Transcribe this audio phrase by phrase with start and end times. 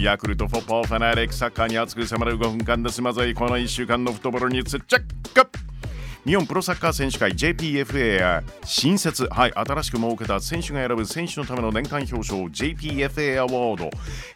[0.00, 5.00] ヤクルトフォッポーファナレックサッカーに熱く迫る5分間ですまずはこの1週間のフットボールにつっちゃっ
[5.34, 5.69] か
[6.26, 13.84] 日本プロサッカー選手会 JPFA や新設、はい、新しく設けた選手が選ぶ選手のための年間表彰 JPFA アワード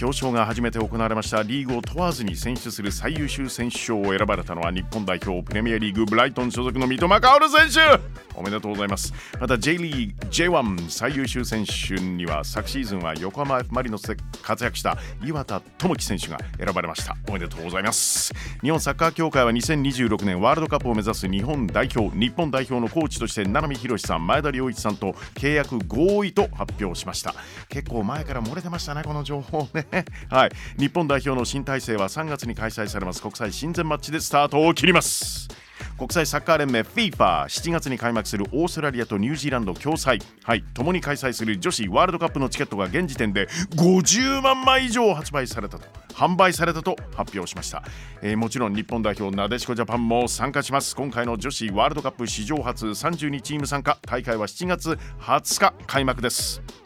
[0.00, 1.42] 表彰が初めて行われました。
[1.42, 8.00] リーグを問わずに選出する最優秀選手賞を選ばれたのは日本代表プレミアリーグブライトン所属の三笘薫選手。
[8.34, 9.12] おめでとうございます。
[9.38, 17.16] また J リーグ J1 最優秀選手には昨シーズンは横浜 F・ マリノスで活躍した岩田智樹選手が選ばれました。
[17.28, 18.32] おめでとうございます。
[18.62, 27.34] 日本サッカー協会は2026年ワールドカップを目指す日本代表日本代表のコーチとして七海博さん前田良一さんと契約合意と発表しました。
[27.68, 29.86] 結構前から漏れてましたねこの情報ね。
[30.30, 30.50] はい。
[30.78, 33.22] 日本代表の新体制は3月に開催されます。
[33.22, 35.65] 国際親善マッチでスタートを切ります。
[35.98, 40.22] 国際サッカー連盟 FIFA7 月に開幕するオーストラリアとニュージーランド共催。
[40.42, 47.82] はい共に開催する女子ワールドカップのチケットが現時点で50万枚以上発売されたと販売されたと発表しました、
[48.22, 50.94] えー、もちろん日本代表なでしこジャパンも参加します。
[50.94, 53.98] 今回の女子ワールドカップ史上初32チーム参加。
[54.02, 56.85] 大会は7月20日開幕です。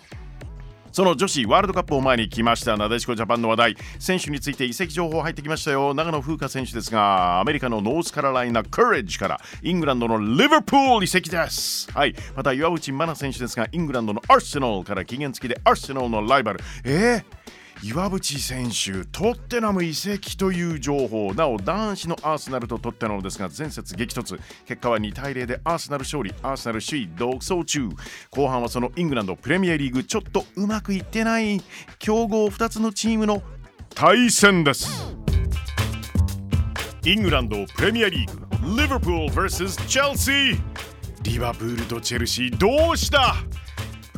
[1.01, 3.77] その女子ワールドカップを前に来ましたなでしこジャパンの話題。
[3.98, 5.95] 選手について移籍情報入ってきましたよ。
[5.95, 11.91] 長野風花選手ですがアメリカのノースカロライナカレッジからイングランドのリバプール移籍です。
[11.93, 12.15] はい。
[12.37, 16.61] また岩渕真奈選手ですがイングランドのアーセナルから期限付きでアーセナルのライバル。
[16.84, 27.89] えー岩渕選手、トッテナム移籍という情報、なお男子のアーセナルとトッテナムですが、前節激突、結果は2対0でアーセナル勝利、アーセナル首位独走中、
[28.31, 31.62] 後半はそのイングランドプレミアリーグ、ちょっとうまくいってない
[31.98, 33.42] 強豪2つのチームの
[33.94, 35.17] 対戦です。
[37.06, 40.61] イングランドプレミアリーグ、リバプール vs チェルシー。
[41.22, 43.37] リバプールとチェルシー、どうした？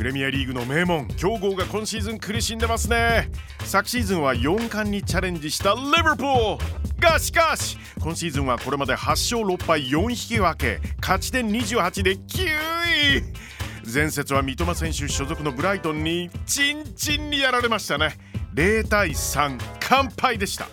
[0.02, 3.30] プレミアリーグの名門強豪が今シーズン苦しんでますね。
[3.60, 7.00] 昨シーズンは4冠にチャレンジしたリバプール。
[7.00, 13.92] がしかし今シーズンはこれまで8勝6敗4引き分け勝ち点28で9位。
[13.94, 18.16] 前節は三笘選手所属のブライトンにチンチンにやられましたね。
[18.54, 19.56] 0対3
[19.88, 20.66] 完敗でした。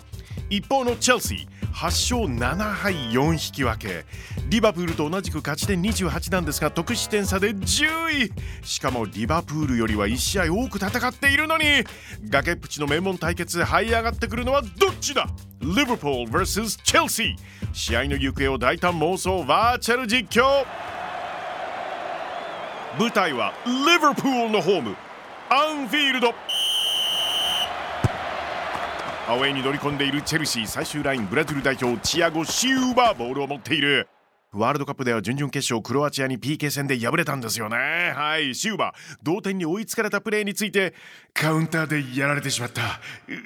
[0.48, 4.04] 一方のチェルシー8勝7敗4引き分け。
[4.48, 8.32] リバプールと同じく勝ち点28なんですが得失点差で10位
[8.62, 11.64] しかもリバプールよりは1試合多く戦っているのに
[12.28, 15.26] 崖っぷちの名門対決這い上がってくるのはどっちだ？
[15.60, 17.34] リバプール vs チェルシー
[17.72, 20.64] 試合の行方を大胆妄想バーチャル実況。
[22.98, 24.96] 舞台はリバプールのホーム
[25.48, 26.34] アンフィールド。
[29.30, 34.08] アウェイに乗り込んでいるチェルシー最終ラインブラジル代表チアゴ・シウバボールを持っている。
[34.52, 37.76] ワールドカップでは準々決勝クロアチアに PK 戦で敗れたんですよね。
[38.12, 38.92] はいシウバ
[39.22, 40.94] 同点に追いつかれたプレーについて
[41.32, 42.98] カウンターでやられてしまった。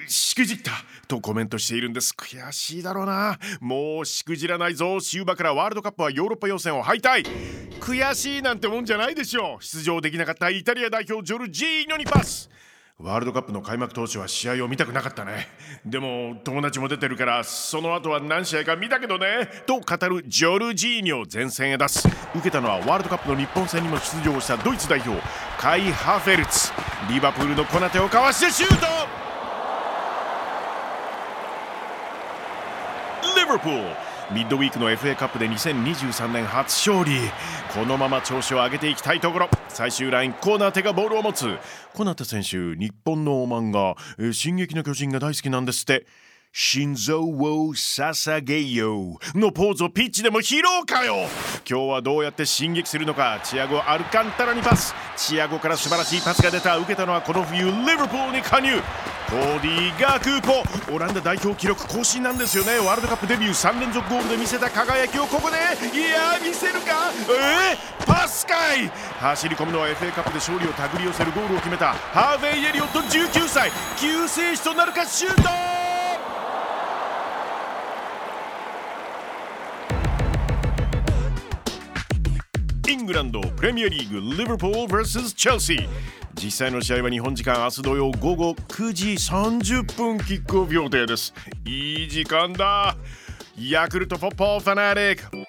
[0.07, 0.71] しくじった。
[1.07, 2.15] とコメントしているんです。
[2.17, 3.37] 悔しいだろうな。
[3.61, 4.99] もうしくじらないぞ。
[4.99, 7.27] シウバからワールドカップはヨーロッパ予選を敗退。
[7.79, 9.63] 悔しいなんてもんじゃないでしょう。
[9.63, 12.49] 出場できなかったイタリア代表ジョルジーニョにパス。
[12.97, 15.49] ワールドカップの開幕当初は試合を見たくなかったね。
[15.85, 19.49] でも友達も出てるからその後は何試合か見たけどね。
[19.65, 22.07] と語るジョルジーニョ前線へ出す。
[22.07, 25.21] 受けたのはワールドカップの日本戦にも出場したドイツ代表
[25.59, 26.71] カイ・ハフェルツ。
[27.09, 28.85] リバプールの小手をかわしてシュート！
[33.37, 37.19] リバプールミッドウィークの FA カップで2023年初勝利。
[37.73, 39.49] このまま調子を上げていきたいところ。
[39.69, 41.57] 最終ラインコーナー手がボールを持つ。
[41.93, 43.95] コナテ選手日本の漫画
[44.33, 46.07] 「進撃の巨人」が大好きなんですって。
[46.57, 51.27] 心臓を捧げようのポーズをピッチでも披露かよ。
[51.69, 53.41] 今日はどうやって進撃するのか。
[53.43, 54.95] チアゴ・アルカンタラにパス。
[55.17, 56.77] チアゴから素晴らしいパスが出た。
[56.77, 58.71] 受けたのはこの冬リバプールに加入。
[59.27, 60.93] コーディー・ガクーポ。
[60.95, 62.79] オランダ代表記録更新なんですよね。
[62.79, 65.57] ワールドカップデビュー3連続ゴールで見せた輝きをここで。
[65.57, 65.59] い
[66.09, 67.11] や見せるか？
[67.67, 68.87] えー、パスかい！
[69.19, 73.69] 走り込むのは FA カップで勝利を手繰り寄せるゴールを決めたハーヴェイ・エリオット19歳。
[73.99, 75.74] 救世主となるかシュート！
[83.05, 85.87] ングランドプレミアリーグリバプール vs チェルシー。
[86.33, 91.31] 実際の試合は日本時間明日土曜午後9時30分キックオフ予定です。
[91.65, 92.97] いい時間だ。
[93.57, 95.44] ヤクルトポッポーファナリック。